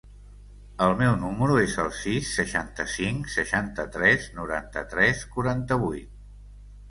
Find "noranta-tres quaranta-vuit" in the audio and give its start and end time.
4.41-6.11